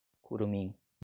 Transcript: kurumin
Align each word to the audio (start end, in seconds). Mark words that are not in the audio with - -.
kurumin 0.23 0.73